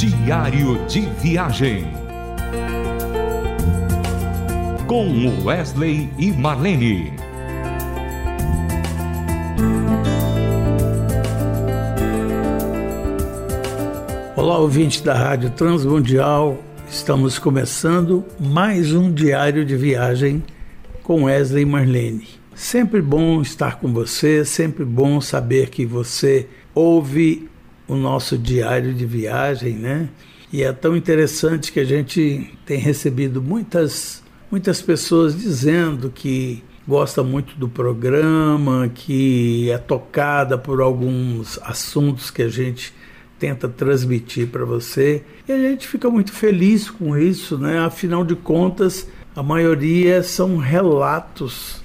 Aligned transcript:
Diário 0.00 0.82
de 0.86 1.02
Viagem. 1.20 1.86
Com 4.86 5.44
Wesley 5.44 6.08
e 6.18 6.32
Marlene. 6.32 7.12
Olá, 14.34 14.56
ouvinte 14.56 15.04
da 15.04 15.12
Rádio 15.12 15.50
Transmundial. 15.50 16.56
Estamos 16.88 17.38
começando 17.38 18.24
mais 18.40 18.94
um 18.94 19.12
diário 19.12 19.66
de 19.66 19.76
viagem 19.76 20.42
com 21.02 21.24
Wesley 21.24 21.64
e 21.64 21.66
Marlene. 21.66 22.26
Sempre 22.54 23.02
bom 23.02 23.42
estar 23.42 23.78
com 23.78 23.92
você, 23.92 24.46
sempre 24.46 24.82
bom 24.82 25.20
saber 25.20 25.68
que 25.68 25.84
você 25.84 26.48
ouve 26.74 27.50
o 27.90 27.96
nosso 27.96 28.38
diário 28.38 28.94
de 28.94 29.04
viagem, 29.04 29.72
né? 29.74 30.08
E 30.52 30.62
é 30.62 30.72
tão 30.72 30.96
interessante 30.96 31.72
que 31.72 31.80
a 31.80 31.84
gente 31.84 32.48
tem 32.64 32.78
recebido 32.78 33.42
muitas, 33.42 34.22
muitas 34.48 34.80
pessoas 34.80 35.36
dizendo 35.36 36.08
que 36.08 36.62
gosta 36.86 37.24
muito 37.24 37.56
do 37.56 37.68
programa, 37.68 38.88
que 38.94 39.68
é 39.72 39.78
tocada 39.78 40.56
por 40.56 40.80
alguns 40.80 41.58
assuntos 41.64 42.30
que 42.30 42.42
a 42.42 42.48
gente 42.48 42.94
tenta 43.40 43.68
transmitir 43.68 44.46
para 44.46 44.64
você. 44.64 45.24
E 45.48 45.52
a 45.52 45.58
gente 45.58 45.88
fica 45.88 46.08
muito 46.08 46.32
feliz 46.32 46.88
com 46.88 47.18
isso, 47.18 47.58
né? 47.58 47.80
Afinal 47.80 48.24
de 48.24 48.36
contas, 48.36 49.08
a 49.34 49.42
maioria 49.42 50.22
são 50.22 50.58
relatos 50.58 51.82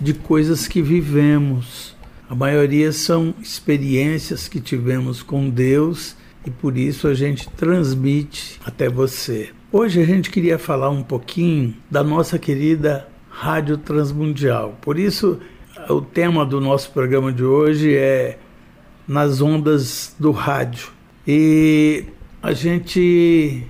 de 0.00 0.14
coisas 0.14 0.66
que 0.66 0.82
vivemos 0.82 1.93
a 2.34 2.36
maioria 2.36 2.90
são 2.90 3.32
experiências 3.40 4.48
que 4.48 4.60
tivemos 4.60 5.22
com 5.22 5.48
Deus 5.48 6.16
e 6.44 6.50
por 6.50 6.76
isso 6.76 7.06
a 7.06 7.14
gente 7.14 7.48
transmite 7.50 8.58
até 8.66 8.88
você. 8.88 9.50
Hoje 9.70 10.02
a 10.02 10.04
gente 10.04 10.30
queria 10.30 10.58
falar 10.58 10.90
um 10.90 11.04
pouquinho 11.04 11.76
da 11.88 12.02
nossa 12.02 12.36
querida 12.36 13.06
Rádio 13.30 13.78
Transmundial. 13.78 14.76
Por 14.80 14.98
isso, 14.98 15.38
o 15.88 16.00
tema 16.00 16.44
do 16.44 16.60
nosso 16.60 16.90
programa 16.90 17.32
de 17.32 17.44
hoje 17.44 17.94
é 17.94 18.36
Nas 19.06 19.40
Ondas 19.40 20.16
do 20.18 20.32
Rádio. 20.32 20.88
E 21.24 22.04
a 22.42 22.52
gente 22.52 23.64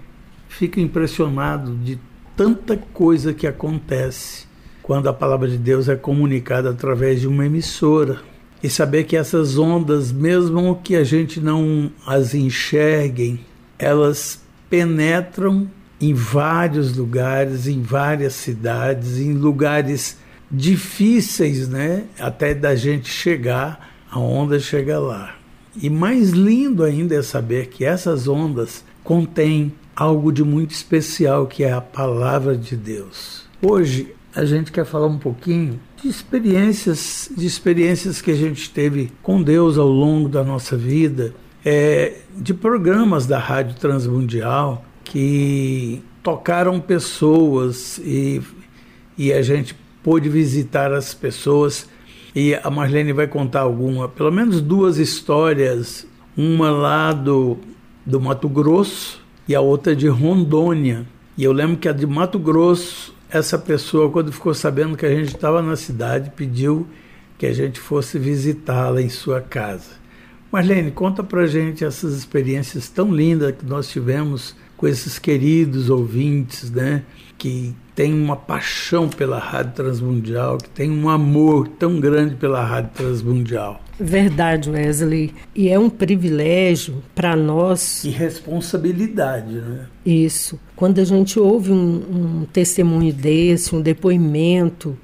fica 0.49 0.81
impressionado 0.81 1.77
de 1.77 1.99
tanta 2.35 2.79
coisa 2.79 3.35
que 3.35 3.47
acontece 3.47 4.47
quando 4.83 5.07
a 5.07 5.13
palavra 5.13 5.49
de 5.49 5.59
Deus 5.59 5.87
é 5.87 5.97
comunicada 5.97 6.71
através 6.71 7.21
de 7.21 7.29
uma 7.29 7.45
emissora 7.45 8.33
e 8.65 8.71
saber 8.71 9.05
que 9.05 9.15
essas 9.15 9.59
ondas, 9.59 10.11
mesmo 10.11 10.81
que 10.83 10.97
a 10.97 11.05
gente 11.05 11.39
não 11.39 11.93
as 12.07 12.35
enxerguem, 12.35 13.41
elas 13.79 14.41
penetram 14.71 15.69
em 16.01 16.15
vários 16.15 16.97
lugares, 16.97 17.67
em 17.67 17.83
várias 17.83 18.33
cidades, 18.33 19.19
em 19.19 19.35
lugares 19.35 20.17
difíceis, 20.51 21.69
né? 21.69 22.05
Até 22.19 22.55
da 22.55 22.75
gente 22.75 23.11
chegar, 23.11 23.95
a 24.11 24.19
onda 24.19 24.59
chega 24.59 24.99
lá. 24.99 25.37
E 25.77 25.91
mais 25.91 26.31
lindo 26.31 26.85
ainda 26.85 27.17
é 27.17 27.21
saber 27.21 27.67
que 27.67 27.85
essas 27.85 28.27
ondas 28.27 28.83
contêm 29.03 29.75
algo 29.95 30.33
de 30.33 30.43
muito 30.43 30.71
especial, 30.71 31.47
que 31.47 31.65
é 31.65 31.73
a 31.73 31.83
palavra 31.83 32.57
de 32.57 32.77
Deus. 32.77 33.45
Hoje 33.61 34.15
a 34.35 34.45
gente 34.45 34.73
quer 34.73 34.85
falar 34.85 35.07
um 35.07 35.19
pouquinho 35.19 35.79
de 36.03 36.09
experiências, 36.09 37.31
de 37.37 37.47
experiências 37.47 38.21
que 38.21 38.31
a 38.31 38.35
gente 38.35 38.69
teve 38.71 39.13
com 39.23 39.41
Deus 39.43 39.79
ao 39.79 39.89
longo 39.89 40.29
da 40.29 40.43
nossa 40.43 40.77
vida, 40.77 41.35
é, 41.65 42.19
de 42.37 42.53
programas 42.53 43.27
da 43.27 43.39
Rádio 43.39 43.77
Transmundial 43.77 44.85
que 45.05 46.03
tocaram 46.23 46.81
pessoas 46.81 47.99
e, 47.99 48.43
e 49.17 49.33
a 49.33 49.41
gente 49.43 49.77
pôde 50.03 50.29
visitar 50.29 50.93
as 50.93 51.15
pessoas 51.15 51.89
e 52.35 52.55
a 52.55 52.69
Marlene 52.71 53.13
vai 53.13 53.29
contar 53.29 53.61
alguma, 53.61 54.09
pelo 54.09 54.33
menos 54.33 54.61
duas 54.61 54.99
histórias, 54.99 56.07
uma 56.37 56.71
lá 56.71 57.13
do, 57.13 57.59
do 58.05 58.21
Mato 58.21 58.49
Grosso 58.49 59.23
e 59.47 59.55
a 59.55 59.61
outra 59.61 59.95
de 59.95 60.09
Rondônia. 60.09 61.07
E 61.39 61.45
eu 61.45 61.53
lembro 61.53 61.77
que 61.77 61.89
a 61.89 61.93
de 61.93 62.07
Mato 62.07 62.39
Grosso 62.39 63.15
essa 63.35 63.59
pessoa, 63.59 64.09
quando 64.11 64.31
ficou 64.31 64.55
sabendo 64.55 64.97
que 64.97 65.05
a 65.05 65.13
gente 65.13 65.35
estava 65.35 65.61
na 65.61 65.75
cidade, 65.75 66.31
pediu 66.37 66.87
que 67.37 67.45
a 67.45 67.53
gente 67.53 67.81
fosse 67.81 68.17
visitá-la 68.17 69.03
em 69.03 69.09
sua 69.09 69.41
casa. 69.41 69.91
Marlene, 70.53 70.93
conta 70.93 71.21
pra 71.25 71.45
gente 71.45 71.85
essas 71.85 72.15
experiências 72.15 72.89
tão 72.89 73.13
lindas 73.13 73.57
que 73.57 73.67
nós 73.67 73.89
tivemos 73.89 74.55
com 74.77 74.87
esses 74.87 75.19
queridos 75.19 75.91
ouvintes, 75.91 76.71
né? 76.71 77.03
Que 77.37 77.75
tem 77.93 78.15
uma 78.15 78.37
paixão 78.37 79.09
pela 79.09 79.41
Rádio 79.41 79.73
Transmundial, 79.73 80.59
que 80.59 80.71
tem 80.71 80.89
um 80.89 81.09
amor 81.09 81.67
tão 81.67 81.99
grande 81.99 82.37
pela 82.37 82.65
Rádio 82.65 82.93
Transmundial. 82.95 83.84
Verdade, 83.99 84.71
Wesley. 84.71 85.33
E 85.55 85.69
é 85.69 85.79
um 85.79 85.89
privilégio 85.89 87.03
para 87.15 87.37
nós. 87.37 88.05
E 88.05 88.11
responsabilidade, 88.11 89.55
né? 89.55 89.87
Isso. 90.05 90.59
Quando 90.75 91.01
a 91.01 91.05
gente 91.05 91.39
ouve 91.39 91.73
um, 91.73 92.43
um 92.43 92.47
testemunho 92.53 93.13
desse, 93.13 93.75
um 93.75 93.81
depoimento 93.81 94.97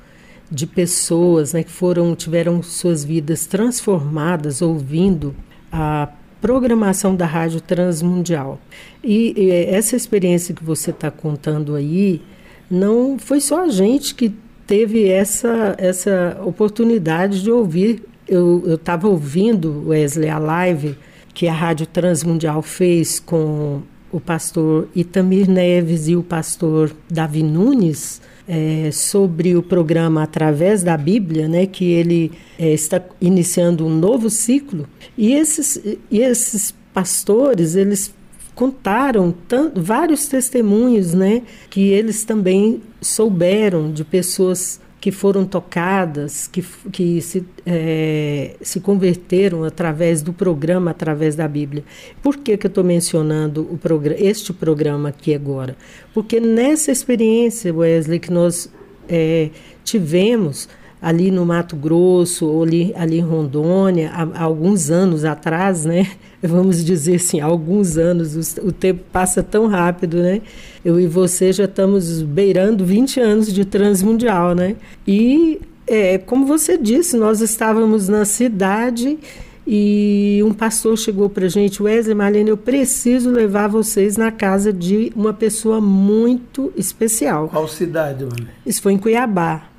de 0.50 0.66
pessoas 0.66 1.52
né, 1.52 1.62
que 1.62 1.70
foram 1.70 2.14
tiveram 2.16 2.62
suas 2.62 3.04
vidas 3.04 3.46
transformadas 3.46 4.60
ouvindo 4.60 5.34
a 5.70 6.08
programação 6.40 7.14
da 7.14 7.26
Rádio 7.26 7.60
Transmundial. 7.60 8.58
E, 9.04 9.34
e 9.36 9.50
essa 9.50 9.94
experiência 9.94 10.54
que 10.54 10.64
você 10.64 10.90
está 10.90 11.10
contando 11.10 11.76
aí, 11.76 12.22
não 12.70 13.18
foi 13.18 13.40
só 13.40 13.64
a 13.64 13.68
gente 13.68 14.14
que 14.14 14.34
teve 14.66 15.08
essa, 15.08 15.74
essa 15.78 16.40
oportunidade 16.44 17.42
de 17.42 17.50
ouvir. 17.50 18.02
Eu 18.30 18.76
estava 18.76 19.08
ouvindo, 19.08 19.88
Wesley, 19.88 20.30
a 20.30 20.38
live 20.38 20.96
que 21.34 21.48
a 21.48 21.52
Rádio 21.52 21.84
Transmundial 21.84 22.62
fez 22.62 23.18
com 23.18 23.82
o 24.12 24.20
pastor 24.20 24.86
Itamir 24.94 25.50
Neves 25.50 26.06
e 26.06 26.14
o 26.14 26.22
pastor 26.22 26.94
Davi 27.10 27.42
Nunes 27.42 28.22
é, 28.46 28.90
sobre 28.92 29.56
o 29.56 29.62
programa 29.64 30.22
Através 30.22 30.84
da 30.84 30.96
Bíblia, 30.96 31.48
né, 31.48 31.66
que 31.66 31.84
ele 31.84 32.30
é, 32.56 32.72
está 32.72 33.02
iniciando 33.20 33.84
um 33.84 33.90
novo 33.90 34.30
ciclo. 34.30 34.86
E 35.18 35.32
esses, 35.32 35.76
e 36.08 36.20
esses 36.20 36.72
pastores, 36.94 37.74
eles 37.74 38.14
contaram 38.54 39.34
vários 39.74 40.28
testemunhos, 40.28 41.14
né, 41.14 41.42
que 41.68 41.88
eles 41.88 42.22
também 42.22 42.80
souberam 43.00 43.90
de 43.90 44.04
pessoas 44.04 44.80
que 45.00 45.10
foram 45.10 45.46
tocadas, 45.46 46.46
que, 46.46 46.62
que 46.92 47.22
se, 47.22 47.42
é, 47.64 48.56
se 48.60 48.80
converteram 48.80 49.64
através 49.64 50.20
do 50.20 50.32
programa, 50.32 50.90
através 50.90 51.34
da 51.34 51.48
Bíblia. 51.48 51.82
Por 52.22 52.36
que, 52.36 52.56
que 52.56 52.66
eu 52.66 52.68
estou 52.68 52.84
mencionando 52.84 53.62
o 53.62 53.78
programa, 53.78 54.20
este 54.20 54.52
programa 54.52 55.08
aqui 55.08 55.34
agora? 55.34 55.74
Porque 56.12 56.38
nessa 56.38 56.92
experiência, 56.92 57.74
Wesley, 57.74 58.20
que 58.20 58.30
nós 58.30 58.70
é, 59.08 59.48
tivemos 59.82 60.68
ali 61.00 61.30
no 61.30 61.46
Mato 61.46 61.76
Grosso, 61.76 62.46
ou 62.46 62.62
ali, 62.62 62.92
ali 62.96 63.18
em 63.18 63.22
Rondônia, 63.22 64.10
há, 64.12 64.22
há 64.34 64.42
alguns 64.42 64.90
anos 64.90 65.24
atrás, 65.24 65.84
né? 65.84 66.06
Vamos 66.42 66.84
dizer 66.84 67.16
assim, 67.16 67.40
há 67.40 67.46
alguns 67.46 67.96
anos, 67.96 68.56
o, 68.58 68.68
o, 68.68 68.72
tempo 68.72 69.02
passa 69.12 69.42
tão 69.42 69.66
rápido, 69.66 70.18
né? 70.18 70.42
Eu 70.84 71.00
e 71.00 71.06
você 71.06 71.52
já 71.52 71.64
estamos 71.64 72.22
beirando 72.22 72.84
20 72.84 73.20
anos 73.20 73.52
de 73.52 73.64
transmundial, 73.64 74.54
né? 74.54 74.76
E, 75.06 75.60
é, 75.86 76.18
como 76.18 76.46
você 76.46 76.76
disse, 76.76 77.16
nós 77.16 77.40
estávamos 77.40 78.08
na 78.08 78.24
cidade 78.24 79.18
e 79.66 80.40
um 80.44 80.52
pastor 80.52 80.98
chegou 80.98 81.28
para 81.28 81.46
a 81.46 81.48
gente, 81.48 81.82
Wesley 81.82 82.14
Marlene, 82.14 82.50
eu 82.50 82.56
preciso 82.56 83.30
levar 83.30 83.68
vocês 83.68 84.16
na 84.16 84.32
casa 84.32 84.72
de 84.72 85.12
uma 85.14 85.32
pessoa 85.32 85.80
muito 85.80 86.72
especial. 86.76 87.48
Qual 87.48 87.68
cidade, 87.68 88.24
mano? 88.24 88.48
Isso 88.66 88.82
foi 88.82 88.94
em 88.94 88.98
Cuiabá. 88.98 89.70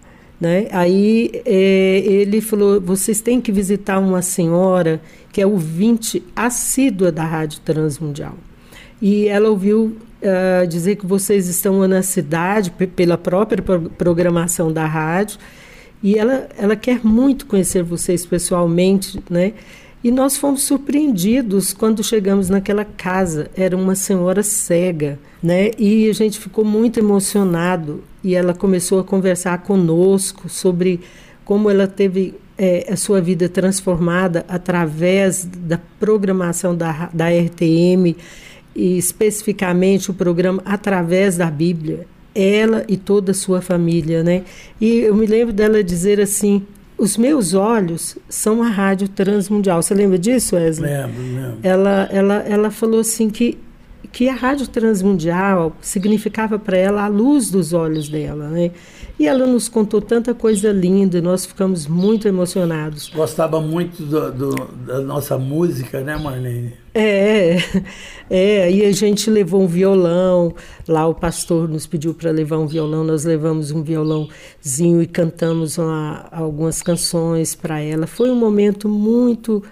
Né? 0.41 0.67
Aí 0.71 1.29
é, 1.45 1.99
ele 2.03 2.41
falou: 2.41 2.81
vocês 2.81 3.21
têm 3.21 3.39
que 3.39 3.51
visitar 3.51 3.99
uma 3.99 4.23
senhora 4.23 4.99
que 5.31 5.39
é 5.39 5.45
ouvinte 5.45 6.23
assídua 6.35 7.11
da 7.11 7.23
Rádio 7.23 7.59
Transmundial. 7.63 8.35
E 8.99 9.27
ela 9.27 9.49
ouviu 9.49 9.95
uh, 10.21 10.67
dizer 10.67 10.95
que 10.95 11.05
vocês 11.05 11.47
estão 11.47 11.87
na 11.87 12.01
cidade 12.01 12.71
pela 12.71 13.17
própria 13.17 13.63
programação 13.97 14.73
da 14.73 14.85
rádio 14.85 15.39
e 16.03 16.17
ela, 16.17 16.49
ela 16.57 16.75
quer 16.75 17.03
muito 17.03 17.45
conhecer 17.45 17.83
vocês 17.83 18.25
pessoalmente, 18.25 19.19
né? 19.29 19.53
E 20.03 20.09
nós 20.09 20.35
fomos 20.35 20.63
surpreendidos 20.63 21.73
quando 21.73 22.03
chegamos 22.03 22.49
naquela 22.49 22.83
casa. 22.83 23.51
Era 23.55 23.77
uma 23.77 23.93
senhora 23.93 24.41
cega, 24.41 25.19
né? 25.43 25.69
E 25.77 26.09
a 26.09 26.13
gente 26.13 26.39
ficou 26.39 26.65
muito 26.65 26.99
emocionado. 26.99 28.03
E 28.23 28.35
ela 28.35 28.53
começou 28.53 28.99
a 28.99 29.03
conversar 29.03 29.57
conosco 29.59 30.47
sobre 30.47 30.99
como 31.43 31.69
ela 31.69 31.87
teve 31.87 32.35
é, 32.57 32.87
a 32.91 32.95
sua 32.95 33.19
vida 33.19 33.49
transformada 33.49 34.45
através 34.47 35.45
da 35.45 35.79
programação 35.99 36.75
da, 36.75 37.09
da 37.11 37.27
RTM 37.29 38.15
e 38.75 38.97
especificamente 38.97 40.11
o 40.11 40.13
programa 40.13 40.61
através 40.63 41.37
da 41.37 41.49
Bíblia, 41.49 42.05
ela 42.33 42.85
e 42.87 42.95
toda 42.95 43.31
a 43.31 43.33
sua 43.33 43.61
família, 43.61 44.23
né? 44.23 44.43
E 44.79 44.99
eu 44.99 45.15
me 45.15 45.25
lembro 45.25 45.53
dela 45.53 45.83
dizer 45.83 46.21
assim: 46.21 46.65
os 46.97 47.17
meus 47.17 47.53
olhos 47.53 48.17
são 48.29 48.61
a 48.61 48.69
rádio 48.69 49.07
transmundial. 49.07 49.81
Você 49.81 49.93
lembra 49.93 50.17
disso, 50.17 50.55
Wesley? 50.55 50.89
Lembro, 50.89 51.21
lembro. 51.21 51.57
Ela, 51.63 52.09
ela, 52.11 52.35
ela 52.47 52.71
falou 52.71 52.99
assim 52.99 53.29
que 53.29 53.57
que 54.11 54.27
a 54.27 54.33
rádio 54.33 54.67
transmundial 54.67 55.75
significava 55.81 56.59
para 56.59 56.77
ela 56.77 57.05
a 57.05 57.07
luz 57.07 57.49
dos 57.49 57.71
olhos 57.71 58.09
dela, 58.09 58.49
né? 58.49 58.71
E 59.17 59.27
ela 59.27 59.45
nos 59.45 59.69
contou 59.69 60.01
tanta 60.01 60.33
coisa 60.33 60.71
linda, 60.71 61.21
nós 61.21 61.45
ficamos 61.45 61.87
muito 61.87 62.27
emocionados. 62.27 63.09
Gostava 63.09 63.61
muito 63.61 64.03
do, 64.03 64.31
do, 64.31 64.55
da 64.85 64.99
nossa 64.99 65.37
música, 65.37 66.01
né, 66.01 66.17
Marlene? 66.17 66.73
É, 66.93 67.57
é, 68.29 68.71
e 68.71 68.83
a 68.83 68.91
gente 68.91 69.29
levou 69.29 69.61
um 69.61 69.67
violão, 69.67 70.53
lá 70.87 71.07
o 71.07 71.13
pastor 71.13 71.69
nos 71.69 71.87
pediu 71.87 72.13
para 72.13 72.31
levar 72.31 72.57
um 72.57 72.67
violão, 72.67 73.03
nós 73.03 73.23
levamos 73.23 73.71
um 73.71 73.81
violãozinho 73.81 75.01
e 75.01 75.07
cantamos 75.07 75.77
uma, 75.77 76.27
algumas 76.31 76.81
canções 76.81 77.55
para 77.55 77.79
ela. 77.79 78.07
Foi 78.07 78.29
um 78.29 78.35
momento 78.35 78.89
muito 78.89 79.63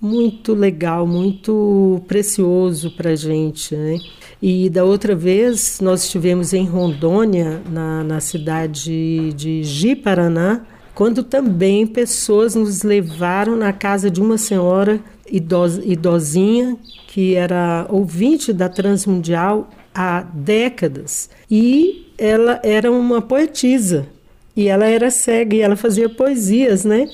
muito 0.00 0.54
legal, 0.54 1.06
muito 1.06 2.02
precioso 2.06 2.90
para 2.90 3.10
a 3.10 3.16
gente. 3.16 3.74
Né? 3.74 3.98
E 4.42 4.68
da 4.68 4.84
outra 4.84 5.14
vez 5.14 5.80
nós 5.80 6.04
estivemos 6.04 6.52
em 6.52 6.64
Rondônia, 6.66 7.62
na, 7.70 8.04
na 8.04 8.20
cidade 8.20 9.32
de 9.32 9.62
Ji-Paraná, 9.62 10.66
quando 10.94 11.22
também 11.22 11.86
pessoas 11.86 12.54
nos 12.54 12.82
levaram 12.82 13.56
na 13.56 13.72
casa 13.72 14.10
de 14.10 14.20
uma 14.20 14.38
senhora 14.38 15.00
idos, 15.30 15.78
idosinha 15.78 16.76
que 17.08 17.34
era 17.34 17.86
ouvinte 17.90 18.52
da 18.52 18.68
Transmundial 18.68 19.70
há 19.94 20.22
décadas 20.22 21.30
e 21.50 22.12
ela 22.18 22.60
era 22.62 22.90
uma 22.90 23.22
poetisa 23.22 24.06
e 24.56 24.68
ela 24.68 24.86
era 24.86 25.10
cega 25.10 25.56
e 25.56 25.60
ela 25.60 25.76
fazia 25.76 26.08
poesias, 26.08 26.84
né? 26.84 27.08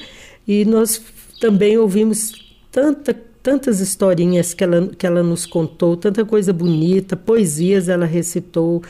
E 0.47 0.65
nós 0.65 1.01
também 1.41 1.79
ouvimos 1.79 2.50
tanta, 2.71 3.17
tantas 3.43 3.81
historinhas 3.81 4.55
que 4.55 4.65
ela, 4.65 4.89
que 4.89 5.07
ela 5.07 5.23
nos 5.23 5.47
contou, 5.47 5.97
tanta 5.97 6.25
coisa 6.25 6.53
bonita, 6.53 7.17
poesias 7.17 7.89
ela 7.89 8.07
recitou 8.07 8.83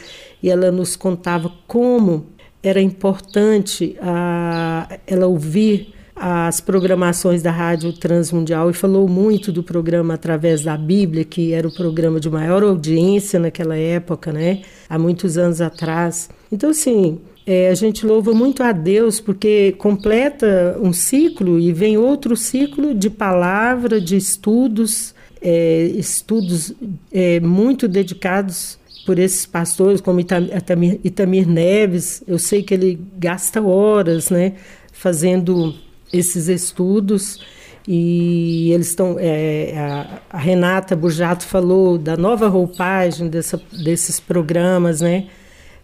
e 0.43 0.51
ela 0.51 0.71
nos 0.71 0.97
contava 0.97 1.53
como 1.67 2.27
era 2.63 2.81
importante 2.81 3.97
a, 4.01 4.99
ela 5.07 5.27
ouvir 5.27 5.95
as 6.15 6.61
programações 6.61 7.41
da 7.41 7.51
Rádio 7.51 7.95
Transmundial 7.95 8.69
e 8.69 8.75
falou 8.75 9.09
muito 9.09 9.51
do 9.51 9.63
programa 9.63 10.13
através 10.13 10.63
da 10.63 10.77
Bíblia, 10.77 11.25
que 11.25 11.55
era 11.55 11.67
o 11.67 11.73
programa 11.73 12.21
de 12.21 12.29
maior 12.29 12.63
audiência 12.63 13.41
naquela 13.41 13.75
época, 13.75 14.31
né? 14.31 14.61
Há 14.87 14.99
muitos 14.99 15.39
anos 15.39 15.63
atrás. 15.63 16.29
Então, 16.53 16.71
assim, 16.71 17.19
é, 17.53 17.69
a 17.69 17.75
gente 17.75 18.07
louva 18.07 18.33
muito 18.33 18.63
a 18.63 18.71
Deus 18.71 19.19
porque 19.19 19.73
completa 19.73 20.79
um 20.81 20.93
ciclo 20.93 21.59
e 21.59 21.73
vem 21.73 21.99
outro 21.99 22.37
ciclo 22.37 22.95
de 22.95 23.11
palavra, 23.11 24.01
de 24.01 24.17
estudos, 24.17 25.13
é, 25.43 25.87
estudos 25.97 26.73
é, 27.11 27.41
muito 27.41 27.89
dedicados 27.89 28.79
por 29.05 29.19
esses 29.19 29.47
pastores, 29.47 30.01
como 30.01 30.21
Itamir, 30.21 31.01
Itamir 31.03 31.49
Neves. 31.49 32.23
Eu 32.25 32.39
sei 32.39 32.63
que 32.63 32.73
ele 32.73 33.01
gasta 33.19 33.61
horas 33.61 34.31
né, 34.31 34.53
fazendo 34.93 35.75
esses 36.13 36.47
estudos 36.47 37.45
e 37.85 38.71
eles 38.73 38.91
estão. 38.91 39.17
É, 39.19 39.75
a, 39.77 40.37
a, 40.37 40.39
Renata 40.39 40.95
Burjato 40.95 41.45
falou 41.45 41.99
da 41.99 42.17
nova 42.17 42.47
roupagem 42.47 43.27
dessa, 43.27 43.61
desses 43.73 44.21
programas, 44.21 45.01
né? 45.01 45.27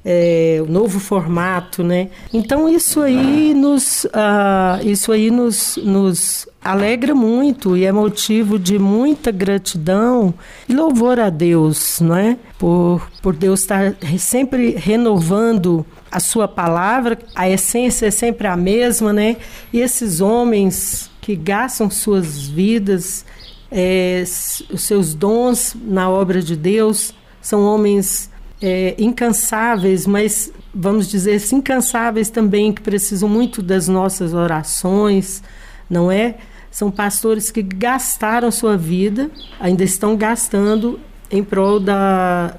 É, 0.08 0.62
o 0.62 0.70
novo 0.70 1.00
formato, 1.00 1.82
né? 1.82 2.10
Então 2.32 2.68
isso 2.68 3.02
aí 3.02 3.52
nos, 3.52 4.04
uh, 4.04 4.80
isso 4.84 5.10
aí 5.10 5.32
nos, 5.32 5.76
nos 5.82 6.48
alegra 6.62 7.12
muito 7.12 7.76
e 7.76 7.84
é 7.84 7.90
motivo 7.90 8.56
de 8.56 8.78
muita 8.78 9.32
gratidão 9.32 10.32
e 10.68 10.72
louvor 10.72 11.18
a 11.18 11.28
Deus, 11.28 11.98
não 12.00 12.14
é? 12.14 12.38
Por, 12.56 13.10
por 13.20 13.34
Deus 13.34 13.62
estar 13.62 13.96
sempre 14.16 14.76
renovando 14.76 15.84
a 16.08 16.20
sua 16.20 16.46
palavra, 16.46 17.18
a 17.34 17.50
essência 17.50 18.06
é 18.06 18.10
sempre 18.12 18.46
a 18.46 18.56
mesma, 18.56 19.12
né? 19.12 19.36
E 19.72 19.80
esses 19.80 20.20
homens 20.20 21.10
que 21.20 21.34
gastam 21.34 21.90
suas 21.90 22.46
vidas, 22.46 23.24
é, 23.72 24.22
os 24.72 24.82
seus 24.84 25.14
dons 25.14 25.76
na 25.84 26.08
obra 26.08 26.40
de 26.40 26.54
Deus, 26.54 27.12
são 27.42 27.64
homens 27.64 28.30
é, 28.60 28.94
incansáveis, 28.98 30.06
mas 30.06 30.52
vamos 30.74 31.08
dizer 31.08 31.40
incansáveis 31.52 32.30
também, 32.30 32.72
que 32.72 32.82
precisam 32.82 33.28
muito 33.28 33.62
das 33.62 33.88
nossas 33.88 34.34
orações, 34.34 35.42
não 35.88 36.10
é? 36.10 36.36
São 36.70 36.90
pastores 36.90 37.50
que 37.50 37.62
gastaram 37.62 38.50
sua 38.50 38.76
vida, 38.76 39.30
ainda 39.58 39.82
estão 39.82 40.16
gastando 40.16 41.00
em 41.30 41.42
prol 41.42 41.80
da, 41.80 42.54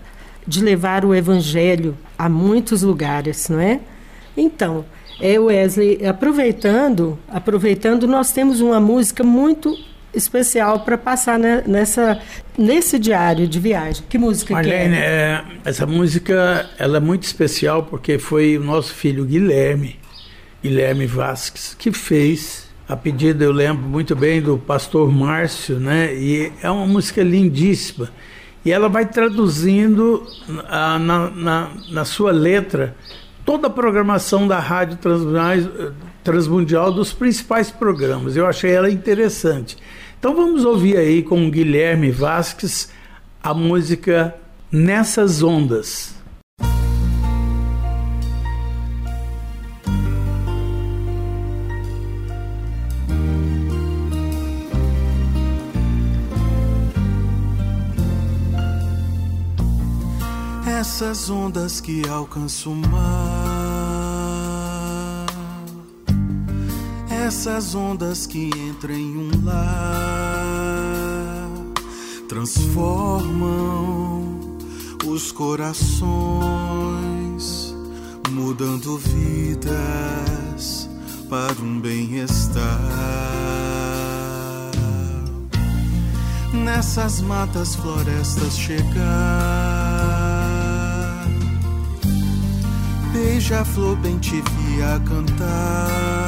de 0.47 0.63
levar 0.63 1.05
o 1.05 1.13
evangelho 1.13 1.95
a 2.17 2.27
muitos 2.27 2.81
lugares, 2.81 3.47
não 3.49 3.59
é? 3.59 3.79
Então, 4.35 4.85
é 5.19 5.39
Wesley, 5.39 6.05
aproveitando, 6.05 7.17
aproveitando, 7.27 8.07
nós 8.07 8.31
temos 8.31 8.61
uma 8.61 8.79
música 8.79 9.23
muito 9.23 9.75
especial 10.13 10.81
para 10.81 10.97
passar 10.97 11.37
né, 11.37 11.63
nessa 11.67 12.19
nesse 12.57 12.97
diário 12.97 13.47
de 13.47 13.59
viagem. 13.59 14.03
Que 14.09 14.17
música 14.17 14.53
Marlene, 14.53 14.95
que 14.95 15.01
é? 15.01 15.05
é? 15.05 15.45
Essa 15.65 15.85
música 15.85 16.69
ela 16.77 16.97
é 16.97 16.99
muito 16.99 17.23
especial 17.23 17.83
porque 17.83 18.17
foi 18.17 18.57
o 18.57 18.63
nosso 18.63 18.93
filho 18.93 19.25
Guilherme, 19.25 19.99
Guilherme 20.63 21.05
Vasques, 21.05 21.75
que 21.77 21.91
fez 21.91 22.67
a 22.87 22.95
pedido, 22.95 23.43
eu 23.43 23.51
lembro 23.51 23.83
muito 23.83 24.15
bem, 24.15 24.41
do 24.41 24.57
pastor 24.57 25.11
Márcio, 25.11 25.77
né? 25.77 26.15
E 26.15 26.53
é 26.61 26.71
uma 26.71 26.85
música 26.85 27.21
lindíssima. 27.21 28.09
E 28.63 28.71
ela 28.71 28.87
vai 28.87 29.05
traduzindo 29.05 30.25
a, 30.69 30.97
na, 30.97 31.29
na, 31.29 31.71
na 31.91 32.05
sua 32.05 32.31
letra 32.31 32.95
toda 33.45 33.67
a 33.67 33.69
programação 33.69 34.47
da 34.47 34.59
Rádio 34.59 34.97
Transmundial 36.27 36.91
dos 36.91 37.13
principais 37.13 37.71
programas. 37.71 38.35
Eu 38.35 38.45
achei 38.45 38.69
ela 38.69 38.91
interessante. 38.91 39.77
Então 40.19 40.35
vamos 40.35 40.65
ouvir 40.65 40.97
aí 40.97 41.23
com 41.23 41.49
Guilherme 41.49 42.11
Vasques 42.11 42.91
a 43.41 43.53
música 43.53 44.35
Nessas 44.69 45.41
Ondas. 45.41 46.15
Essas 60.77 61.29
ondas 61.29 61.79
que 61.79 62.01
alcançam 62.09 62.73
o 62.73 62.75
mar, 62.75 63.36
essas 67.27 67.75
ondas 67.75 68.25
que 68.25 68.47
entram 68.47 68.95
em 68.95 69.17
um 69.17 69.29
lar, 69.43 70.15
transformam 72.29 74.39
os 75.05 75.29
corações, 75.33 76.15
mudando 78.29 78.97
vidas 78.97 80.89
para 81.29 81.61
um 81.61 81.81
bem-estar. 81.81 82.63
Nessas 86.53 87.19
matas, 87.19 87.75
florestas 87.75 88.57
chegar 88.57 90.07
beija-flor 93.17 93.95
bem 93.97 94.17
te 94.19 94.41
via 94.41 95.01
cantar, 95.05 96.26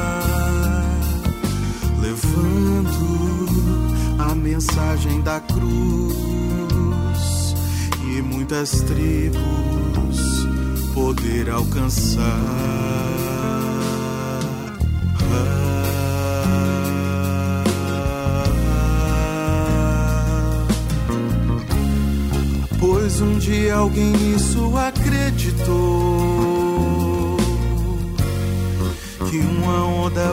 a 4.18 4.34
mensagem 4.34 5.20
da 5.22 5.40
cruz 5.40 6.14
e 8.04 8.22
muitas 8.22 8.82
tribos 8.82 9.40
poder 10.92 11.50
alcançar. 11.50 12.20
Pois 22.78 23.20
um 23.20 23.38
dia 23.38 23.74
alguém 23.76 24.12
nisso 24.12 24.76
acreditou 24.76 26.59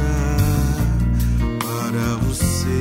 para 1.60 2.16
o 2.26 2.34
ser. 2.34 2.80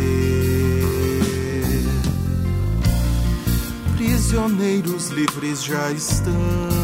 Prisioneiros 3.97 5.09
livres 5.09 5.65
já 5.65 5.91
estão 5.91 6.78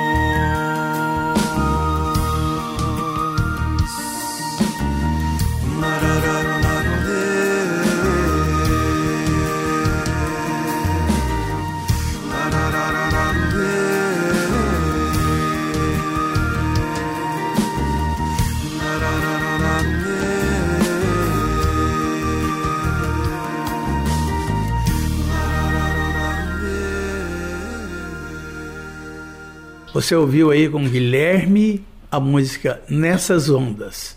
Você 29.93 30.17
ouviu 30.17 30.51
aí 30.51 30.71
com 30.71 30.89
Guilherme 30.89 31.85
a 32.11 32.19
música 32.19 32.81
Nessas 32.89 33.51
Ondas. 33.51 34.17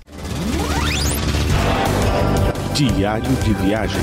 Diário 2.73 3.29
de 3.43 3.53
viagem. 3.55 4.01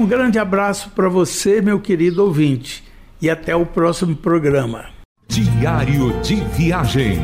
Um 0.00 0.06
grande 0.06 0.38
abraço 0.38 0.88
para 0.90 1.10
você, 1.10 1.60
meu 1.60 1.78
querido 1.78 2.24
ouvinte, 2.24 2.82
e 3.20 3.28
até 3.28 3.54
o 3.54 3.66
próximo 3.66 4.16
programa. 4.16 4.86
Diário 5.28 6.18
de 6.22 6.36
viagem. 6.36 7.18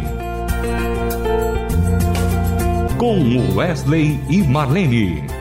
Com 2.98 3.54
Wesley 3.56 4.20
e 4.28 4.42
Marlene 4.42 5.40